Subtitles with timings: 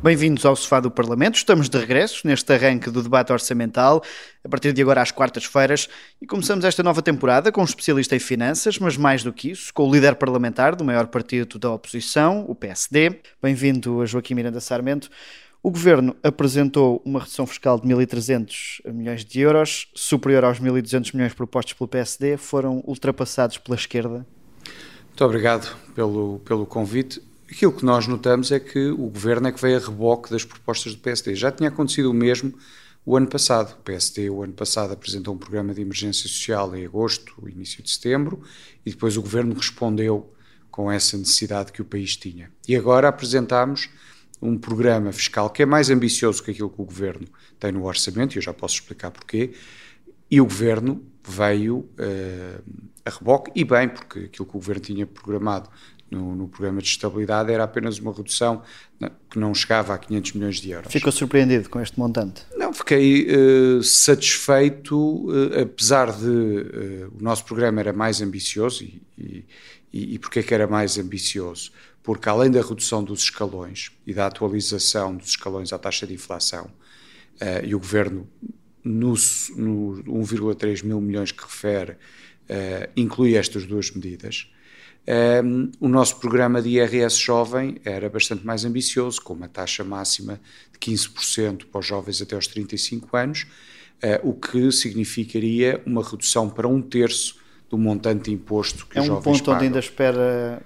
[0.00, 1.34] Bem-vindos ao Sofá do Parlamento.
[1.34, 4.00] Estamos de regresso neste arranque do debate orçamental,
[4.44, 5.88] a partir de agora às quartas-feiras,
[6.22, 9.74] e começamos esta nova temporada com um especialista em finanças, mas mais do que isso,
[9.74, 13.20] com o líder parlamentar do maior partido da oposição, o PSD.
[13.42, 15.10] Bem-vindo a Joaquim Miranda Sarmento.
[15.60, 21.34] O governo apresentou uma redução fiscal de 1.300 milhões de euros, superior aos 1.200 milhões
[21.34, 24.24] propostos pelo PSD, foram ultrapassados pela esquerda.
[25.08, 27.20] Muito obrigado pelo, pelo convite.
[27.50, 30.94] Aquilo que nós notamos é que o governo é que veio a reboque das propostas
[30.94, 31.34] do PSD.
[31.34, 32.52] Já tinha acontecido o mesmo
[33.06, 33.72] o ano passado.
[33.72, 37.90] O PSD, o ano passado, apresentou um programa de emergência social em agosto, início de
[37.90, 38.42] setembro,
[38.84, 40.30] e depois o governo respondeu
[40.70, 42.50] com essa necessidade que o país tinha.
[42.68, 43.88] E agora apresentámos
[44.40, 47.26] um programa fiscal que é mais ambicioso que aquilo que o governo
[47.58, 49.54] tem no orçamento, e eu já posso explicar porquê,
[50.30, 52.62] e o governo veio uh,
[53.06, 55.70] a reboque, e bem, porque aquilo que o governo tinha programado
[56.10, 58.62] no, no, programa de estabilidade era apenas uma redução
[59.30, 60.92] que não chegava a 500 milhões de euros.
[60.92, 62.42] Ficou surpreendido com este montante?
[62.56, 68.84] Não, fiquei uh, satisfeito, uh, apesar de uh, o nosso programa era mais ambicioso.
[68.84, 69.44] E, e,
[69.92, 71.70] e, e porquê que era mais ambicioso?
[72.02, 76.70] Porque além da redução dos escalões e da atualização dos escalões à taxa de inflação,
[77.62, 78.26] e o Governo,
[78.82, 79.12] no,
[79.56, 81.96] no 1,3 mil milhões que refere,
[82.96, 84.50] inclui estas duas medidas,
[85.42, 90.38] um, o nosso programa de IRS jovem era bastante mais ambicioso, com uma taxa máxima
[90.70, 93.46] de 15% para os jovens até aos 35 anos,
[94.02, 97.36] uh, o que significaria uma redução para um terço
[97.70, 99.32] do montante de imposto que é os jovens pagam.
[99.32, 99.56] É um ponto pagam.
[99.56, 100.62] onde ainda espera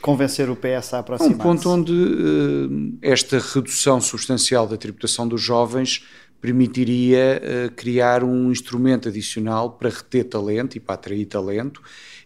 [0.00, 1.32] convencer o PS a aproximar-se.
[1.32, 6.04] É um ponto onde uh, esta redução substancial da tributação dos jovens
[6.40, 11.80] permitiria uh, criar um instrumento adicional para reter talento e para atrair talento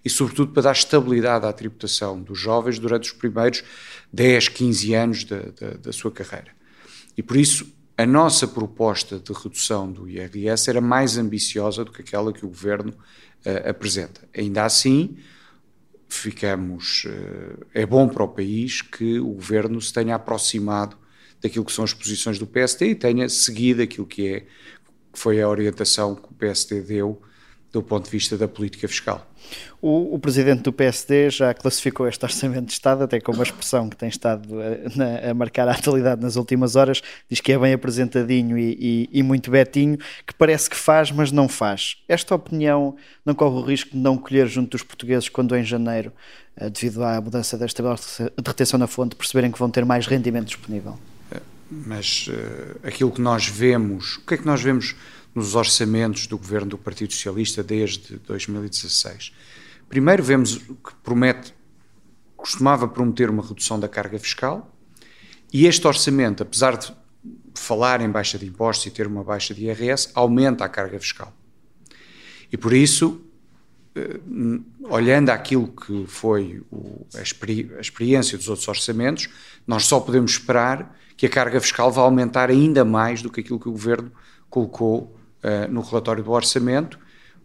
[0.05, 3.63] e, sobretudo, para dar estabilidade à tributação dos jovens durante os primeiros
[4.13, 6.53] 10, 15 anos da, da, da sua carreira.
[7.17, 7.67] E por isso,
[7.97, 12.49] a nossa proposta de redução do IRS era mais ambiciosa do que aquela que o
[12.49, 14.27] governo uh, apresenta.
[14.35, 15.19] Ainda assim,
[16.09, 17.05] ficamos.
[17.05, 20.97] Uh, é bom para o país que o governo se tenha aproximado
[21.43, 24.41] daquilo que são as posições do PSD e tenha seguido aquilo que é
[25.13, 27.21] que foi a orientação que o PSD deu
[27.73, 29.27] do ponto de vista da política fiscal.
[29.81, 33.89] O, o, presidente do PSD já classificou este orçamento de Estado, até com uma expressão
[33.89, 37.59] que tem estado a, na, a marcar a atualidade nas últimas horas, diz que é
[37.59, 41.97] bem apresentadinho e, e, e, muito betinho, que parece que faz, mas não faz.
[42.09, 46.13] Esta opinião não corre o risco de não colher junto dos portugueses quando em janeiro,
[46.57, 50.49] eh, devido à mudança desta de retenção na fonte, perceberem que vão ter mais rendimento
[50.49, 50.99] disponível?
[51.71, 54.97] Mas uh, aquilo que nós vemos, o que é que nós vemos
[55.35, 59.33] nos orçamentos do governo do Partido Socialista desde 2016.
[59.89, 61.55] Primeiro, vemos que promete,
[62.37, 64.75] costumava prometer uma redução da carga fiscal,
[65.53, 66.93] e este orçamento, apesar de
[67.55, 71.33] falar em baixa de impostos e ter uma baixa de IRS, aumenta a carga fiscal.
[72.53, 73.21] E por isso,
[73.95, 74.21] eh,
[74.89, 76.63] olhando aquilo que foi
[77.15, 79.29] a, experiência dos outros orçamentos,
[79.67, 83.61] nós só podemos esperar que a carga fiscal vá aumentar ainda mais do que aquilo
[83.61, 84.11] que o governo
[84.49, 85.15] colocou
[85.45, 86.99] uh, no relatório do orçamento,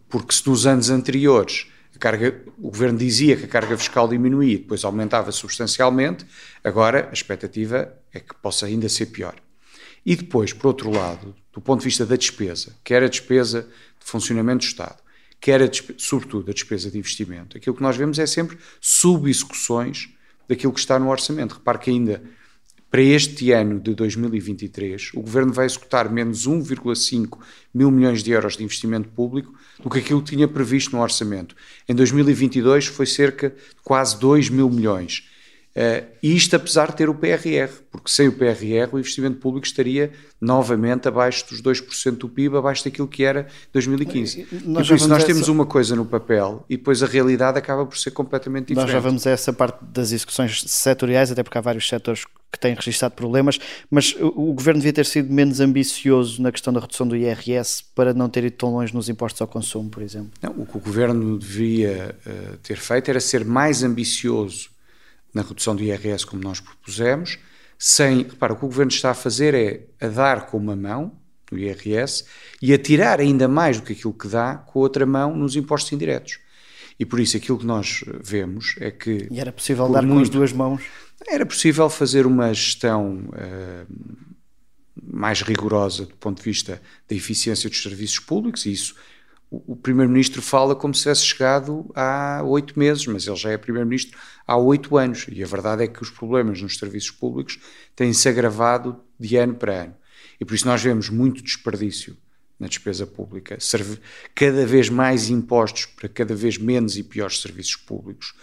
[0.08, 1.66] porque se nos anos anteriores
[1.98, 6.24] carga, o governo dizia que a carga fiscal diminuía e depois aumentava substancialmente,
[6.64, 9.34] agora a expectativa é que possa ainda ser pior.
[10.06, 13.68] E depois, por outro lado, do ponto de vista da despesa, quer a despesa
[14.00, 15.02] de funcionamento do Estado,
[15.38, 20.08] quer a despesa, sobretudo a despesa de investimento, aquilo que nós vemos é sempre subexecuções
[20.48, 21.56] daquilo que está no orçamento.
[21.56, 22.22] Repare que ainda
[22.96, 27.38] para este ano de 2023, o Governo vai executar menos 1,5
[27.74, 31.54] mil milhões de euros de investimento público do que aquilo que tinha previsto no orçamento.
[31.86, 35.28] Em 2022 foi cerca de quase 2 mil milhões.
[35.76, 40.10] Uh, isto apesar de ter o PRR, porque sem o PRR o investimento público estaria
[40.40, 44.46] novamente abaixo dos 2% do PIB, abaixo daquilo que era 2015.
[44.64, 45.52] Nós e por isso nós temos essa...
[45.52, 48.86] uma coisa no papel e depois a realidade acaba por ser completamente diferente.
[48.86, 52.58] Nós já vamos a essa parte das execuções setoriais, até porque há vários setores que
[52.58, 53.58] têm registrado problemas,
[53.90, 57.84] mas o, o governo devia ter sido menos ambicioso na questão da redução do IRS
[57.94, 60.30] para não ter ido tão longe nos impostos ao consumo, por exemplo.
[60.40, 64.74] Não, o que o governo devia uh, ter feito era ser mais ambicioso
[65.36, 67.38] na redução do IRS como nós propusemos,
[67.78, 71.12] sem, repara, o que o Governo está a fazer é a dar com uma mão
[71.52, 72.24] no IRS
[72.60, 75.54] e a tirar ainda mais do que aquilo que dá com a outra mão nos
[75.54, 76.38] impostos indiretos.
[76.98, 79.28] E por isso aquilo que nós vemos é que...
[79.30, 80.82] E era possível dar muito, com as duas mãos?
[81.28, 84.26] Era possível fazer uma gestão uh,
[85.02, 88.94] mais rigorosa do ponto de vista da eficiência dos serviços públicos e isso
[89.50, 94.18] o, Primeiro-Ministro fala como se tivesse chegado há oito meses, mas ele já é Primeiro-Ministro
[94.46, 95.26] há oito anos.
[95.30, 97.58] E a verdade é que os problemas nos serviços públicos
[97.94, 99.94] têm-se agravado de ano para ano.
[100.40, 102.16] E por isso nós vemos muito desperdício
[102.58, 103.58] na despesa pública,
[104.34, 108.34] cada vez mais impostos para cada vez menos e piores serviços públicos.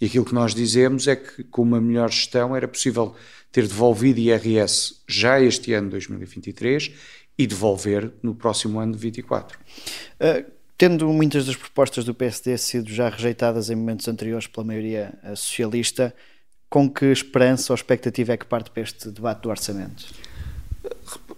[0.00, 3.14] E aquilo que nós dizemos é que, com uma melhor gestão, era possível
[3.52, 6.92] ter devolvido IRS já este ano 2023
[7.36, 9.58] e devolver no próximo ano de 24.
[9.58, 15.14] Uh, tendo muitas das propostas do PSD sido já rejeitadas em momentos anteriores pela maioria
[15.22, 16.12] eh, socialista,
[16.68, 20.06] com que esperança ou expectativa é que parte para este debate do orçamento?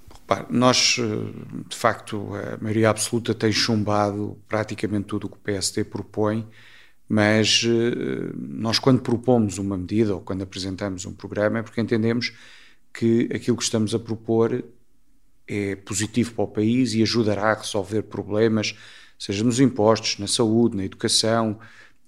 [0.08, 5.40] Repare, nós, eh, de facto, a maioria absoluta tem chumbado praticamente tudo o que o
[5.40, 6.48] PSD propõe,
[7.06, 7.62] mas
[8.34, 12.32] nós, quando propomos uma medida ou quando apresentamos um programa, é porque entendemos
[12.94, 14.64] que aquilo que estamos a propor
[15.46, 18.74] é positivo para o país e ajudará a resolver problemas,
[19.18, 21.58] seja nos impostos, na saúde, na educação,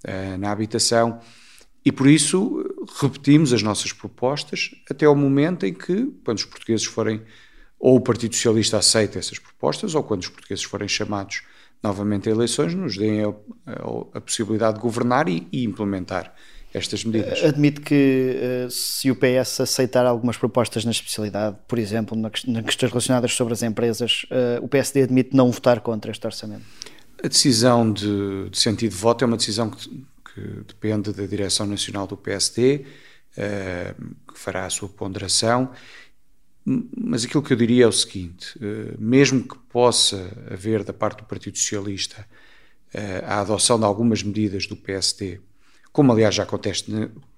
[0.05, 1.21] eh, na habitação.
[1.85, 2.65] E por isso
[3.01, 7.23] repetimos as nossas propostas até ao momento em que, quando os portugueses forem,
[7.79, 11.43] ou o Partido Socialista aceita essas propostas, ou quando os portugueses forem chamados
[11.83, 16.35] novamente a eleições, nos deem a, a, a possibilidade de governar e, e implementar
[16.77, 17.43] estas medidas.
[17.43, 22.91] Admite que eh, se o PS aceitar algumas propostas na especialidade, por exemplo, na questões
[22.93, 26.65] relacionadas sobre as empresas, eh, o PSD admite não votar contra este orçamento?
[27.23, 31.67] A decisão de, de sentido de voto é uma decisão que, que, depende da direção
[31.67, 32.85] nacional do PSD,
[33.37, 33.95] eh,
[34.29, 35.71] que fará a sua ponderação.
[36.65, 38.59] Mas aquilo que eu diria é o seguinte:
[38.99, 42.27] mesmo que possa haver da parte do Partido Socialista
[43.25, 45.39] a adoção de algumas medidas do PSD
[45.97, 46.85] como aliás já acontece,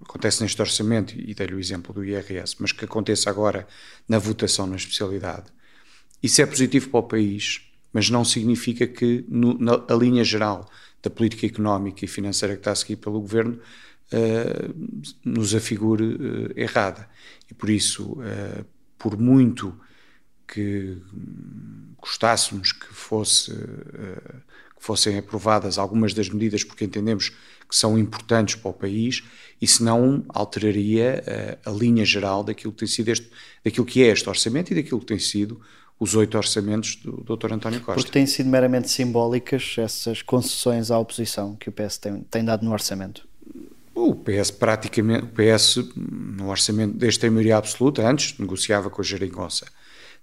[0.02, 3.68] acontece neste orçamento, e dei-lhe o exemplo do IRS, mas que aconteça agora
[4.08, 5.44] na votação na especialidade.
[6.20, 7.60] Isso é positivo para o país,
[7.92, 10.68] mas não significa que no, na a linha geral
[11.00, 13.60] da política económica e financeira que está a seguir pelo governo
[14.12, 17.08] uh, nos afigure uh, errada.
[17.48, 18.64] E por isso, uh,
[18.98, 19.72] por muito
[20.48, 20.96] que
[22.00, 27.32] gostássemos que, fosse, que fossem aprovadas algumas das medidas, porque entendemos
[27.68, 29.22] que são importantes para o país,
[29.60, 33.28] isso não alteraria a, eh, a linha geral daquilo que tem sido este,
[33.64, 35.60] daquilo que é este orçamento e daquilo que tem sido
[36.00, 37.52] os oito orçamentos do Dr.
[37.52, 38.00] António Costa.
[38.00, 42.64] Porque têm sido meramente simbólicas essas concessões à oposição que o PS tem, tem dado
[42.64, 43.26] no orçamento.
[43.94, 49.04] O PS praticamente, o PS no orçamento deste tem maioria absoluta, antes negociava com a
[49.04, 49.66] Jeringonça.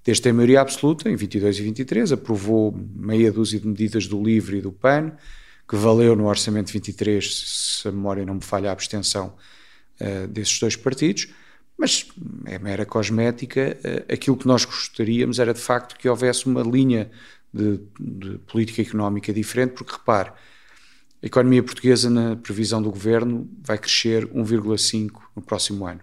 [0.03, 4.59] Deste tem maioria absoluta, em 22 e 23, aprovou meia dúzia de medidas do LIVRE
[4.59, 5.11] e do PAN,
[5.67, 9.35] que valeu no Orçamento 23, se a memória não me falha, a abstenção
[9.99, 11.27] uh, desses dois partidos,
[11.77, 12.07] mas
[12.45, 13.77] é mera cosmética.
[13.83, 17.09] Uh, aquilo que nós gostaríamos era de facto que houvesse uma linha
[17.53, 20.31] de, de política económica diferente, porque repare,
[21.23, 26.01] a economia portuguesa, na previsão do governo, vai crescer 1,5% no próximo ano.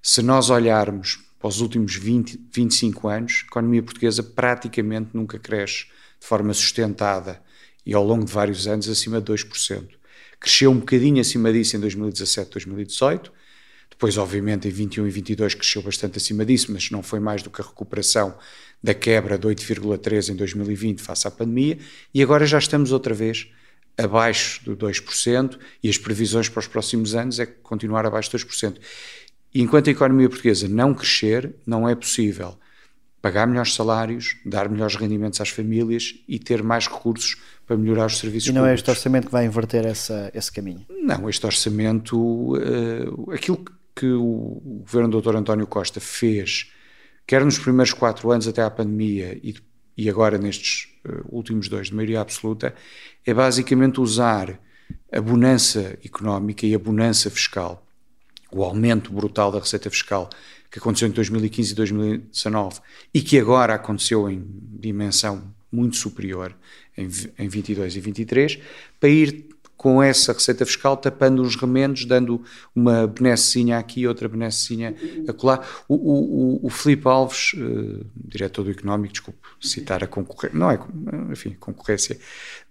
[0.00, 5.86] Se nós olharmos para os últimos 20, 25 anos, a economia portuguesa praticamente nunca cresce
[6.18, 7.42] de forma sustentada
[7.86, 9.88] e ao longo de vários anos acima de 2%.
[10.40, 13.32] Cresceu um bocadinho acima disso em 2017, 2018.
[13.88, 17.48] Depois, obviamente, em 21 e 22 cresceu bastante acima disso, mas não foi mais do
[17.48, 18.36] que a recuperação
[18.82, 21.78] da quebra de 8,3 em 2020 face à pandemia.
[22.12, 23.48] E agora já estamos outra vez
[23.96, 28.76] abaixo do 2% e as previsões para os próximos anos é continuar abaixo de 2%.
[29.54, 32.58] E enquanto a economia portuguesa não crescer, não é possível
[33.22, 38.18] pagar melhores salários, dar melhores rendimentos às famílias e ter mais recursos para melhorar os
[38.18, 38.48] serviços públicos.
[38.48, 38.70] E não públicos.
[38.70, 40.86] é este orçamento que vai inverter essa, esse caminho?
[40.88, 42.16] Não, este orçamento,
[42.54, 45.36] uh, aquilo que o governo do Dr.
[45.36, 46.70] António Costa fez,
[47.26, 49.54] quer nos primeiros quatro anos até à pandemia e,
[49.96, 52.74] e agora nestes uh, últimos dois de maioria absoluta,
[53.24, 54.60] é basicamente usar
[55.12, 57.84] a bonança económica e a bonança fiscal,
[58.52, 60.30] o aumento brutal da receita fiscal
[60.70, 62.80] que aconteceu em 2015 e 2019
[63.12, 64.44] e que agora aconteceu em
[64.78, 66.54] dimensão muito superior
[66.96, 67.08] em,
[67.38, 68.58] em 22 e 23,
[68.98, 69.46] para ir
[69.76, 72.42] com essa receita fiscal tapando os remendos, dando
[72.74, 74.94] uma benessezinha aqui, outra benessezinha
[75.28, 75.62] acolá.
[75.86, 80.78] O, o, o Filipe Alves, uh, diretor do Económico, desculpe citar a concorrência, não é,
[81.30, 82.18] enfim, concorrência,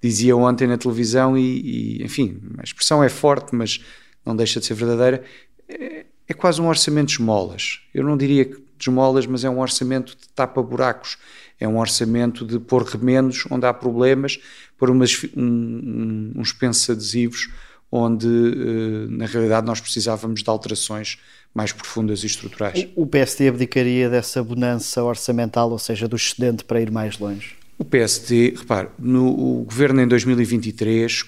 [0.02, 3.80] dizia ontem na televisão e, e, enfim, a expressão é forte, mas
[4.26, 5.24] não deixa de ser verdadeira,
[5.70, 7.82] é, é quase um orçamento de esmolas.
[7.94, 11.18] Eu não diria que de esmolas, mas é um orçamento de tapa-buracos.
[11.60, 14.40] É um orçamento de pôr remendos onde há problemas,
[14.78, 17.50] pôr umas, um, uns pensos adesivos
[17.92, 21.18] onde, eh, na realidade, nós precisávamos de alterações
[21.54, 22.88] mais profundas e estruturais.
[22.96, 27.56] O PSD abdicaria dessa bonança orçamental, ou seja, do excedente para ir mais longe?
[27.78, 31.24] O PSD, repare, no, o governo em 2023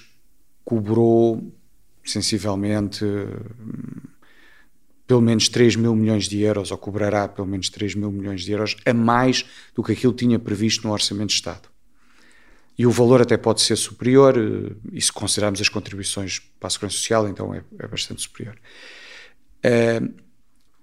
[0.64, 1.42] cobrou
[2.04, 3.04] sensivelmente
[5.08, 8.52] pelo menos 3 mil milhões de euros, ou cobrará pelo menos 3 mil milhões de
[8.52, 9.42] euros, a mais
[9.74, 11.62] do que aquilo tinha previsto no Orçamento de Estado.
[12.78, 16.70] E o valor até pode ser superior, eh, e se considerarmos as contribuições para a
[16.70, 18.56] Segurança Social, então é, é bastante superior.
[19.64, 20.14] Uh,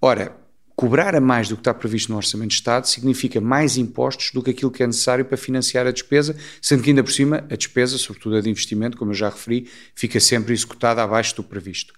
[0.01, 0.36] ora,
[0.75, 4.41] cobrar a mais do que está previsto no Orçamento de Estado significa mais impostos do
[4.41, 7.55] que aquilo que é necessário para financiar a despesa, sendo que ainda por cima a
[7.55, 11.94] despesa, sobretudo a de investimento, como eu já referi, fica sempre executada abaixo do previsto.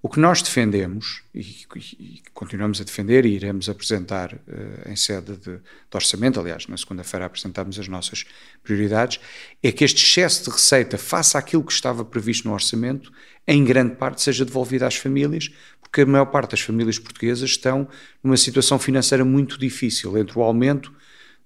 [0.00, 1.66] O que nós defendemos, e,
[1.98, 5.60] e continuamos a defender e iremos apresentar uh, em sede de, de,
[5.92, 8.24] orçamento, aliás, na segunda-feira apresentámos as nossas
[8.62, 9.18] prioridades,
[9.60, 13.12] é que este excesso de receita, face àquilo que estava previsto no orçamento,
[13.46, 15.50] em grande parte seja devolvido às famílias,
[15.80, 17.88] porque a maior parte das famílias portuguesas estão
[18.22, 20.92] numa situação financeira muito difícil, entre o aumento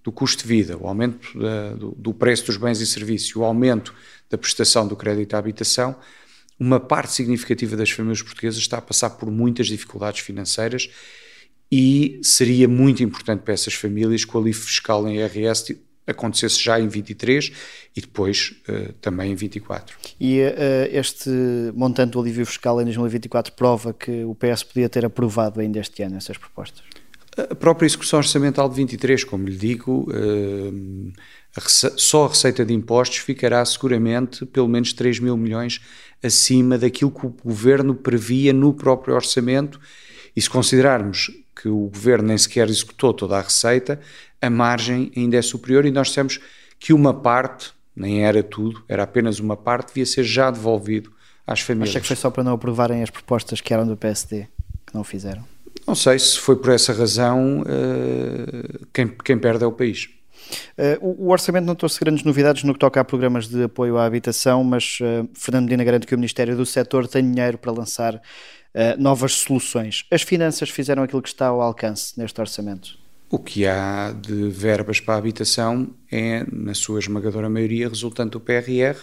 [0.05, 3.45] do custo de vida, o aumento da, do, do preço dos bens e serviços, o
[3.45, 3.95] aumento
[4.29, 5.97] da prestação do crédito à habitação,
[6.63, 10.89] uma parte significativa das famílias portuguesas está a passar por muitas dificuldades financeiras
[11.71, 15.77] e seria muito importante para essas famílias que o alívio fiscal em IRS
[16.07, 17.53] acontecesse já em 23
[17.97, 19.97] e depois uh, também em 24.
[20.21, 20.53] E uh,
[20.93, 21.31] este
[21.75, 26.03] montante do alívio fiscal em 2024 prova que o PS podia ter aprovado ainda este
[26.05, 26.85] ano essas propostas?
[27.37, 31.13] A própria execução orçamental de 23, como lhe digo, uh,
[31.57, 35.81] a só a receita de impostos ficará seguramente pelo menos 3 mil milhões
[36.23, 39.81] acima daquilo que o governo previa no próprio orçamento.
[40.35, 44.01] E se considerarmos que o governo nem sequer executou toda a receita,
[44.41, 46.41] a margem ainda é superior e nós dissemos
[46.79, 51.13] que uma parte, nem era tudo, era apenas uma parte, devia ser já devolvido
[51.47, 51.91] às famílias.
[51.91, 54.49] Acha que foi só para não aprovarem as propostas que eram do PSD,
[54.87, 55.45] que não o fizeram?
[55.87, 60.09] Não sei se foi por essa razão, uh, quem, quem perde é o país.
[61.01, 64.05] Uh, o, orçamento não trouxe grandes novidades no que toca a programas de apoio à
[64.05, 68.15] habitação, mas uh, Fernando Medina garante que o Ministério do Setor tem dinheiro para lançar
[68.17, 68.21] uh,
[68.99, 70.05] novas soluções.
[70.11, 72.99] As finanças fizeram aquilo que está ao alcance neste orçamento?
[73.31, 78.41] O que há de verbas para a habitação é, na sua esmagadora maioria, resultante do
[78.41, 78.99] PRR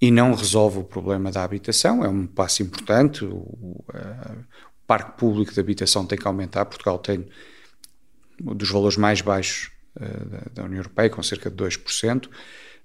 [0.00, 2.04] e não resolve o problema da habitação.
[2.04, 3.24] É um passo importante.
[3.24, 3.84] O, o
[4.86, 6.64] parque público de habitação tem que aumentar.
[6.64, 7.26] Portugal tem
[8.40, 9.77] dos valores mais baixos eh,
[10.52, 12.28] da União Europeia, com cerca de 2%,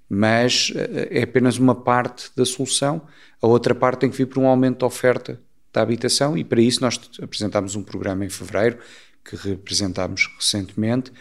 [0.10, 3.02] mas eh, é apenas uma parte da solução.
[3.42, 5.40] A outra parte tem que vir por um aumento da oferta
[5.72, 8.78] da habitação e para isso nós apresentámos um programa em fevereiro
[9.26, 11.12] que representámos recentemente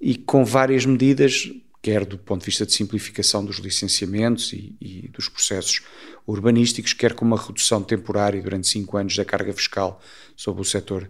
[0.00, 1.50] e com várias medidas,
[1.82, 5.82] quer do ponto de vista de simplificação dos licenciamentos e, e dos processos
[6.26, 10.00] urbanísticos, quer com uma redução temporária durante cinco anos da carga fiscal
[10.36, 11.06] sobre o setor uh,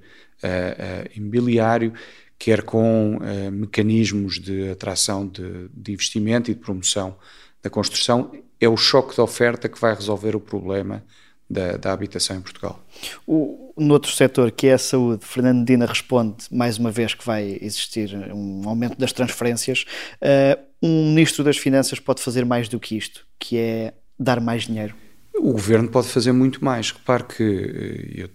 [0.46, 1.92] uh, imobiliário,
[2.40, 7.14] quer com uh, mecanismos de atração de, de, investimento e de promoção
[7.62, 11.04] da construção, é o choque de oferta que vai resolver o problema
[11.48, 12.82] da, da habitação em Portugal.
[13.26, 17.26] O, no outro setor, que é a saúde, Fernando Dina responde mais uma vez que
[17.26, 19.84] vai existir um aumento das transferências.
[20.22, 24.62] Uh, um ministro das Finanças pode fazer mais do que isto, que é dar mais
[24.62, 24.94] dinheiro.
[25.34, 26.90] O governo pode fazer muito mais.
[26.90, 28.30] Repare que eh, eu,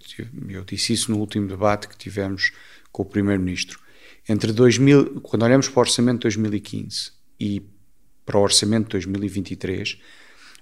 [0.48, 2.52] eu disse isso no último debate que tivemos
[2.90, 3.78] com o Primeiro-Ministro
[4.28, 7.62] entre 2000, quando olhamos para o orçamento de 2015 e
[8.24, 9.98] para o orçamento de 2023,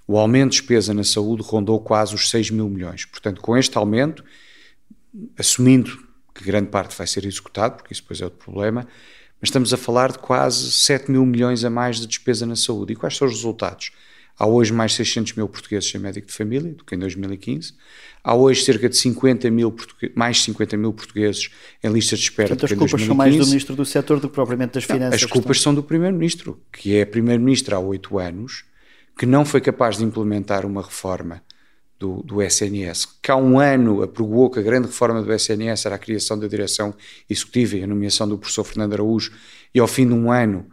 [0.07, 3.05] o aumento de despesa na saúde rondou quase os 6 mil milhões.
[3.05, 4.23] Portanto, com este aumento,
[5.37, 5.97] assumindo
[6.33, 8.87] que grande parte vai ser executado, porque isso depois é outro problema,
[9.41, 12.93] mas estamos a falar de quase 7 mil milhões a mais de despesa na saúde.
[12.93, 13.91] E quais são os resultados?
[14.37, 17.73] Há hoje mais 600 mil portugueses sem médico de família do que em 2015.
[18.21, 19.73] Há hoje cerca de 50 mil,
[20.13, 21.49] mais 50 mil portugueses
[21.81, 22.49] em listas de espera.
[22.49, 25.23] Portanto, as culpas são mais do Ministro do Setor do que propriamente das não, Finanças.
[25.23, 28.65] As culpas são do Primeiro-Ministro, que é Primeiro-Ministro há oito anos,
[29.17, 31.41] que não foi capaz de implementar uma reforma
[31.97, 35.95] do, do, SNS, que há um ano aprovou que a grande reforma do SNS era
[35.95, 36.93] a criação da direção
[37.29, 39.31] executiva e a nomeação do professor Fernando Araújo,
[39.73, 40.67] e ao fim de um ano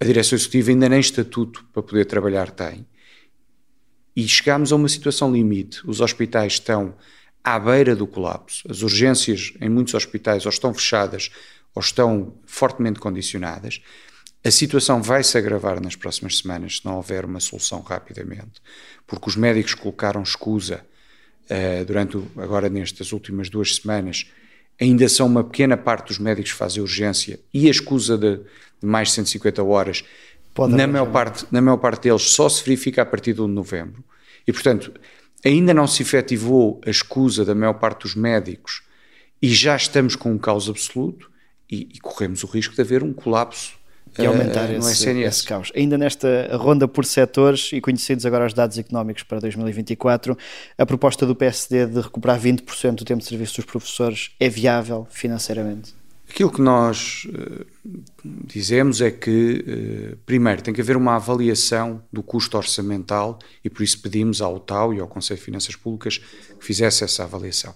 [0.00, 2.84] a direção executiva ainda nem estatuto para poder trabalhar tem.
[4.16, 5.86] E chegámos a uma situação limite.
[5.86, 6.96] Os hospitais estão
[7.44, 8.66] à beira do colapso.
[8.68, 11.30] As urgências em muitos hospitais ou estão fechadas
[11.74, 13.82] ou estão fortemente condicionadas.
[14.42, 18.62] A situação vai se agravar nas próximas semanas se não houver uma solução rapidamente,
[19.06, 20.86] porque os médicos colocaram escusa
[21.50, 24.26] uh, durante o, agora nestas últimas duas semanas.
[24.80, 28.86] Ainda são uma pequena parte dos médicos que fazem urgência e a escusa de, de
[28.86, 30.04] mais de 150 horas
[30.56, 33.46] Pode na, maior parte, na maior parte deles só se verifica a partir de 1
[33.46, 34.02] de novembro.
[34.46, 34.90] E, portanto,
[35.44, 38.82] ainda não se efetivou a escusa da maior parte dos médicos
[39.40, 41.30] e já estamos com um caos absoluto
[41.70, 43.74] e, e corremos o risco de haver um colapso
[44.18, 45.70] e aumentar uh, esse, esse, caos.
[45.76, 50.38] Ainda nesta ronda por setores e conhecidos agora os dados económicos para 2024,
[50.78, 55.06] a proposta do PSD de recuperar 20% do tempo de serviço dos professores é viável
[55.10, 55.94] financeiramente?
[56.28, 57.66] Aquilo que nós uh,
[58.24, 59.64] dizemos é que,
[60.12, 64.58] uh, primeiro, tem que haver uma avaliação do custo orçamental e por isso pedimos ao
[64.58, 67.74] TAU e ao Conselho de Finanças Públicas que fizesse essa avaliação.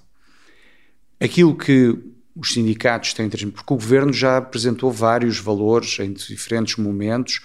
[1.20, 1.96] Aquilo que
[2.34, 7.40] os sindicatos têm, porque o governo já apresentou vários valores em diferentes momentos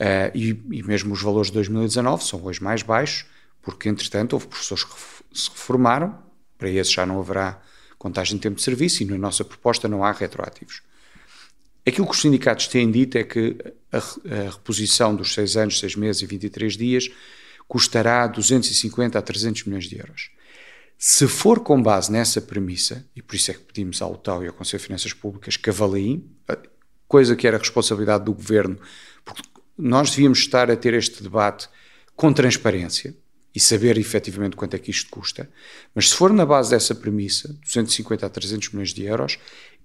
[0.00, 3.24] uh, e, e, mesmo os valores de 2019 são hoje mais baixos,
[3.62, 4.94] porque entretanto houve professores que
[5.32, 6.18] se reformaram,
[6.58, 7.60] para esses já não haverá
[8.00, 10.80] contagem de tempo de serviço e na nossa proposta não há retroativos.
[11.86, 13.58] Aquilo que os sindicatos têm dito é que
[13.92, 17.10] a, a reposição dos 6 anos, 6 meses e 23 dias
[17.68, 20.30] custará 250 a 300 milhões de euros.
[20.96, 24.48] Se for com base nessa premissa, e por isso é que pedimos ao UTAU e
[24.48, 26.24] ao Conselho de Finanças Públicas que avaliem,
[27.06, 28.78] coisa que era responsabilidade do Governo,
[29.24, 29.42] porque
[29.76, 31.68] nós devíamos estar a ter este debate
[32.16, 33.14] com transparência
[33.54, 35.50] e saber efetivamente quanto é que isto custa,
[35.94, 39.38] mas se for na base dessa premissa, 250 a 300 milhões de euros,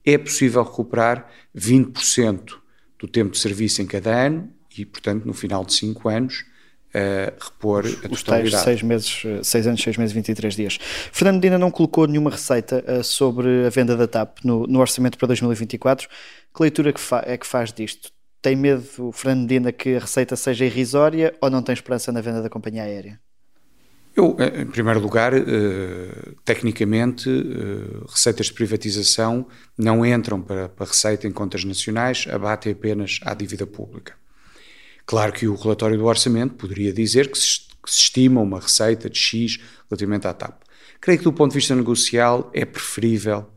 [0.05, 2.57] é possível recuperar 20%
[2.99, 6.45] do tempo de serviço em cada ano e, portanto, no final de 5 anos,
[6.95, 8.55] uh, repor os, a totalidade.
[8.55, 10.77] Os seis meses, seis anos, seis meses, 23 dias.
[11.11, 15.17] Fernando Medina não colocou nenhuma receita uh, sobre a venda da TAP no, no, orçamento
[15.17, 16.07] para 2024.
[16.07, 18.11] Que leitura que é que faz disto?
[18.41, 22.41] Tem medo, Fernando Medina, que a receita seja irrisória ou não tem esperança na venda
[22.41, 23.19] da companhia aérea?
[24.15, 25.33] Eu, eh, em primeiro lugar,
[26.45, 27.29] tecnicamente,
[28.07, 33.67] receitas de privatização não entram para, para receita em contas nacionais, abatem apenas à dívida
[33.67, 34.13] pública.
[35.05, 39.09] Claro que o relatório do orçamento poderia dizer que se, que se estima uma receita
[39.09, 40.61] de X relativamente à TAP.
[41.01, 43.47] Creio que, do ponto de vista negocial, é preferível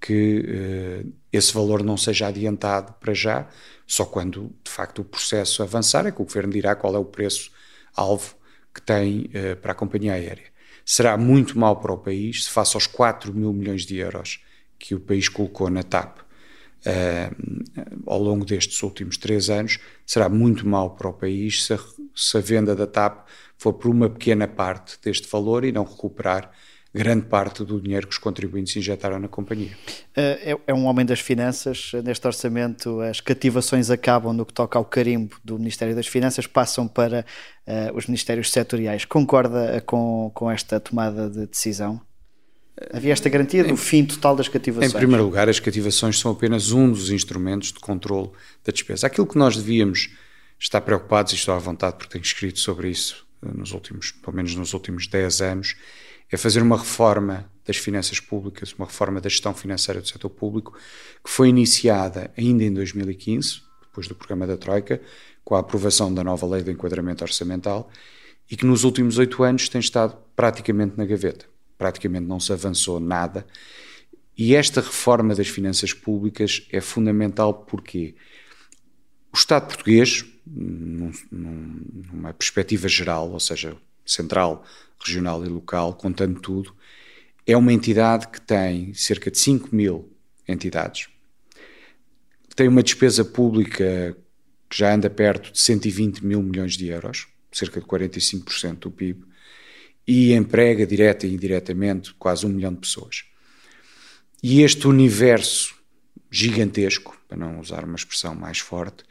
[0.00, 3.48] que esse valor não seja adiantado para já,
[3.86, 7.04] só quando, de facto, o processo avançar é que o Governo dirá qual é o
[7.04, 8.35] preço-alvo
[8.76, 10.44] que tem uh, para a companhia aérea.
[10.84, 14.44] Será muito mal para o país se, face aos 4 mil milhões de euros
[14.78, 20.68] que o país colocou na TAP, uh, ao longo destes últimos três anos, será muito
[20.68, 21.78] mal para o país se a,
[22.14, 26.50] se a venda da TAP for por uma pequena parte deste valor e não recuperar
[26.96, 29.76] grande parte do dinheiro que os contribuintes injetaram na companhia.
[30.16, 31.92] Eh, é, é, um homem das finanças.
[32.02, 36.88] Neste orçamento, as cativações acabam no que toca ao carimbo do Ministério das Finanças, passam
[36.88, 37.24] para
[37.66, 39.04] uh, os ministérios setoriais.
[39.04, 42.00] Concorda com, com esta tomada de decisão?
[42.92, 44.92] Havia esta garantia do em, fim total das cativações?
[44.92, 48.30] Em primeiro lugar, as cativações são apenas um dos instrumentos de controle
[48.64, 49.06] da despesa.
[49.06, 50.10] Aquilo que nós devíamos
[50.58, 54.54] estar preocupados, e estou à vontade porque tenho escrito sobre isso nos últimos, pelo menos
[54.54, 55.76] nos últimos 10 anos,
[56.30, 60.76] é fazer uma reforma das finanças públicas, uma reforma da gestão financeira do setor público,
[61.24, 65.00] que foi iniciada ainda em 2015, depois do programa da Troika,
[65.44, 67.90] com a aprovação da nova lei de enquadramento orçamental,
[68.50, 72.98] e que nos últimos oito anos tem estado praticamente na gaveta praticamente não se avançou
[72.98, 73.46] nada.
[74.36, 78.14] E esta reforma das finanças públicas é fundamental porque
[79.32, 84.64] o Estado português, num, numa perspectiva geral, ou seja, central,
[85.04, 86.74] regional e local, contando tudo,
[87.46, 90.10] é uma entidade que tem cerca de 5 mil
[90.48, 91.08] entidades,
[92.56, 94.16] tem uma despesa pública
[94.68, 99.24] que já anda perto de 120 mil milhões de euros, cerca de 45% do PIB,
[100.06, 103.24] e emprega direta e indiretamente quase um milhão de pessoas.
[104.42, 105.74] E este universo
[106.30, 109.04] gigantesco, para não usar uma expressão mais forte,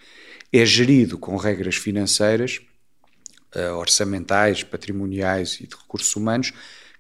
[0.52, 2.62] é gerido com regras financeiras,
[3.78, 6.54] orçamentais, patrimoniais e de recursos humanos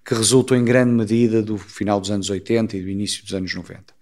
[0.05, 3.53] que resultam em grande medida do final dos anos 80 e do início dos anos
[3.53, 3.93] 90.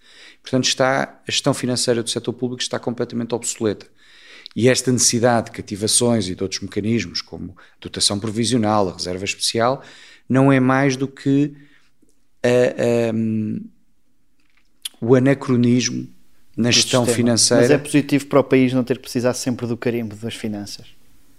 [0.42, 3.88] Portanto, está, a gestão financeira do setor público está completamente obsoleta.
[4.54, 9.82] E esta necessidade de cativações e de outros mecanismos, como dotação provisional, a reserva especial,
[10.28, 11.56] não é mais do que
[12.44, 13.14] a, a,
[15.00, 16.08] o anacronismo
[16.56, 17.64] na gestão financeira.
[17.64, 20.88] Mas é positivo para o país não ter que precisar sempre do carimbo das finanças?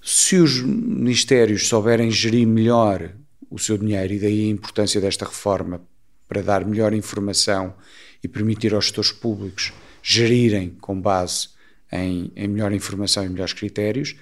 [0.07, 3.11] Se os ministérios souberem gerir melhor
[3.51, 5.81] o seu dinheiro, e daí a importância desta reforma
[6.29, 7.75] para dar melhor informação
[8.23, 11.49] e permitir aos gestores públicos gerirem com base
[11.91, 14.15] em, em melhor informação e melhores critérios,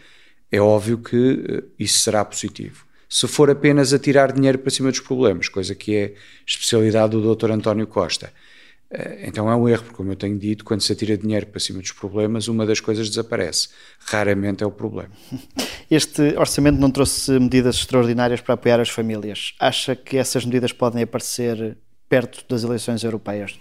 [0.52, 2.86] é óbvio que uh, isso será positivo.
[3.08, 6.14] Se for apenas a tirar dinheiro para cima dos problemas, coisa que é
[6.46, 7.50] especialidade do Dr.
[7.50, 8.32] António Costa,
[9.22, 11.80] então é um erro, porque, como eu tenho dito, quando se atira dinheiro para cima
[11.80, 13.68] dos problemas, uma das coisas desaparece.
[14.00, 15.10] Raramente é o problema.
[15.90, 19.54] Este orçamento não trouxe medidas extraordinárias para apoiar as famílias.
[19.60, 21.76] Acha que essas medidas podem aparecer
[22.08, 23.58] perto das eleições europeias?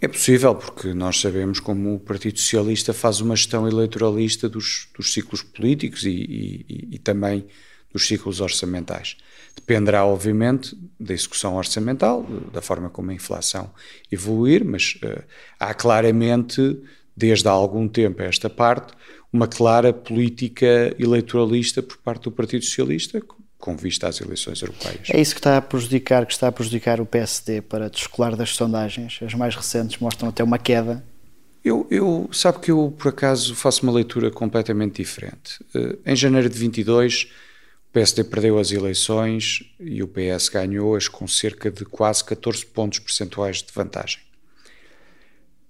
[0.00, 5.12] É possível, porque nós sabemos como o Partido Socialista faz uma gestão eleitoralista dos, dos
[5.12, 7.46] ciclos políticos e, e, e, também
[7.96, 9.16] dos ciclos orçamentais.
[9.54, 13.70] Dependerá, obviamente, da execução orçamental, da forma como a inflação
[14.12, 15.22] evoluir, mas uh,
[15.58, 16.78] há claramente,
[17.16, 18.92] desde há algum tempo a esta parte,
[19.32, 23.22] uma clara política eleitoralista por parte do Partido Socialista,
[23.56, 25.08] com vista às eleições europeias.
[25.08, 28.50] É isso que está a prejudicar, que está a prejudicar o PSD para descolar das
[28.50, 29.18] sondagens.
[29.22, 31.02] As mais recentes mostram até uma queda.
[31.64, 35.64] Eu, eu sabe que eu por acaso faço uma leitura completamente diferente.
[35.74, 37.28] Uh, em janeiro de 22, o
[37.96, 43.62] PSD perdeu as eleições e o PS ganhou-as com cerca de quase 14 pontos percentuais
[43.62, 44.20] de vantagem.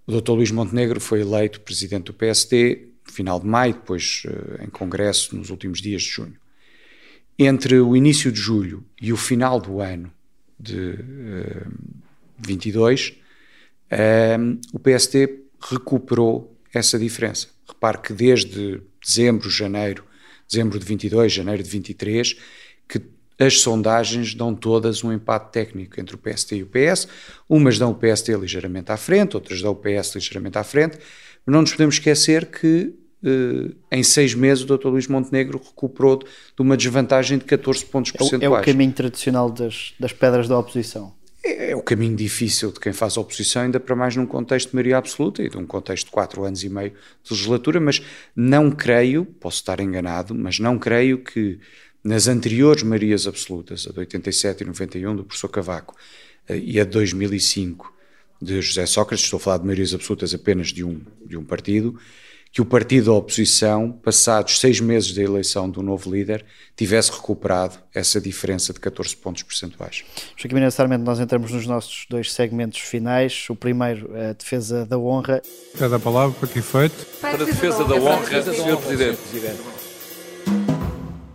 [0.05, 0.33] O Dr.
[0.33, 5.37] Luís Montenegro foi eleito presidente do PSD no final de maio, depois uh, em congresso
[5.37, 6.37] nos últimos dias de junho
[7.39, 10.11] entre o início de julho e o final do ano
[10.59, 11.73] de uh,
[12.39, 13.21] 22,
[13.93, 17.49] uh, o PST recuperou essa diferença.
[17.69, 20.05] Repare que desde dezembro, janeiro,
[20.49, 22.37] dezembro de 22, janeiro de 23,
[22.89, 23.01] que
[23.39, 27.07] as sondagens dão todas um empate técnico entre o PST e o PS.
[27.49, 30.99] Umas dão o PST ligeiramente à frente, outras dão o PS ligeiramente à frente.
[31.45, 34.89] Mas não nos podemos esquecer que Uh, em seis meses o Dr.
[34.89, 36.27] Luís Montenegro recuperou de,
[36.61, 38.43] uma desvantagem de 14 pontos percentuais.
[38.43, 41.16] É o, é o caminho tradicional das, das pedras da oposição.
[41.47, 44.75] É, é, o caminho difícil de quem faz oposição, ainda para mais num contexto de
[44.75, 48.03] maioria absoluta e de um contexto de quatro anos e meio de legislatura, mas
[48.35, 51.61] não creio, posso estar enganado, mas não creio que
[52.03, 55.95] nas anteriores maiorias absolutas, a de 87 e 91 do professor Cavaco
[56.51, 57.95] uh, e a de 2005
[58.43, 61.97] de José Sócrates, estou a falar de maiorias absolutas apenas de um, de um partido,
[62.57, 66.43] que o partido da oposição, passados seis meses da eleição do novo líder,
[66.75, 70.03] tivesse recuperado essa diferença de 14 pontos percentuais.
[70.35, 73.45] Joaquim Mineiro Sarmento, nós entramos nos nossos dois segmentos finais.
[73.51, 75.43] O primeiro, a defesa da honra.
[75.79, 77.05] Cada palavra para que efeito?
[77.21, 78.77] Para a defesa da honra, Sr.
[78.79, 79.19] Presidente.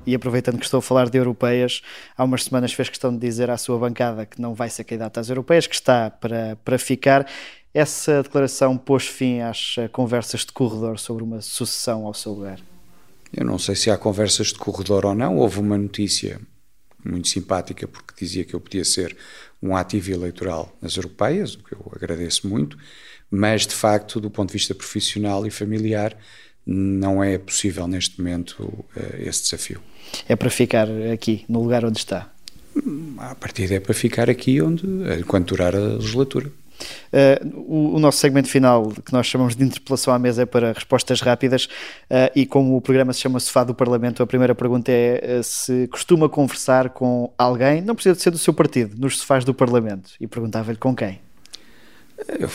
[0.04, 1.84] E aproveitando que estou a falar de europeias,
[2.18, 5.20] há umas semanas fez questão de dizer à sua bancada que não vai ser candidata
[5.20, 7.28] às europeias, que está para, para ficar.
[7.74, 12.60] Essa declaração pôs fim às eh, conversas de corredor sobre uma sucessão ao seu lugar?
[13.34, 15.38] Eu não sei se há conversas de corredor ou não.
[15.38, 16.42] Houve uma notícia
[17.04, 19.16] muito simpática porque dizia que eu podia ser
[19.64, 22.78] um ativo eleitoral nas europeias, o que eu agradeço muito,
[23.30, 26.18] mas de facto, do ponto de vista profissional e familiar,
[26.66, 29.82] não é possível neste momento eh, esse desafio.
[30.28, 32.30] É para ficar aqui, no lugar onde está?
[33.18, 34.86] A partir é para ficar aqui onde,
[35.18, 36.52] enquanto durar a legislatura.
[37.12, 40.74] Uh, o, o, nosso segmento final, que nós chamamos de interpelação à mesa, é para
[40.74, 41.66] respostas rápidas.
[41.66, 45.44] Uh, e como o programa se chama Sofá do Parlamento, a primeira pergunta é uh,
[45.44, 49.54] se costuma conversar com alguém, não precisa de ser do seu partido, nos sofás do
[49.54, 50.12] Parlamento.
[50.20, 51.20] E perguntava-lhe com quem.
[52.28, 52.50] Eu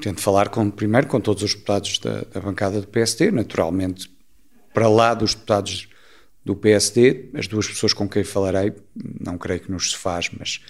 [0.00, 4.10] tento falar com, primeiro com todos os deputados da, da bancada do PSD, naturalmente,
[4.72, 5.88] para lá dos deputados
[6.44, 8.72] do PSD, as duas pessoas com quem falarei,
[9.20, 10.60] não creio que nos sofás, mas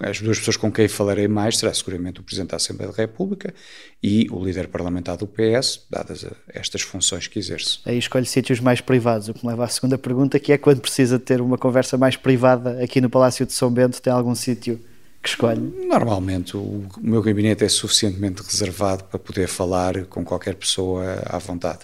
[0.00, 3.54] as duas pessoas com quem falarei mais será seguramente o Presidente da Assembleia da República
[4.02, 7.78] e o líder parlamentar do PS, dadas estas funções que exerce.
[7.84, 10.80] Aí escolhe sítios mais privados, o que me leva à segunda pergunta, que é quando
[10.80, 14.80] precisa ter uma conversa mais privada aqui no Palácio de São Bento, tem algum sítio
[15.22, 15.60] que escolhe?
[15.86, 21.80] Normalmente o meu gabinete é suficientemente reservado para poder falar com qualquer pessoa à vontade.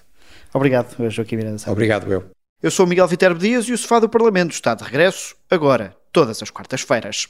[0.54, 1.62] Obrigado, Joaquim Miranda.
[1.66, 2.24] Obrigado, eu.
[2.62, 6.42] Eu sou Miguel Viterbo Dias e o Sofá do Parlamento está de regresso agora, todas
[6.42, 7.28] as quartas-feiras.